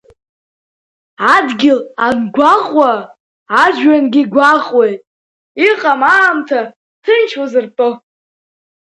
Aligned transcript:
Адгьыл 1.33 1.79
ангәаҟуа 2.07 2.91
ажәҩангьы 3.63 4.23
гәаҟуеит, 4.33 4.99
иҟам 5.69 6.01
аамҭа 6.15 6.59
ҭынч 7.03 7.31
уазыртәо. 7.39 7.89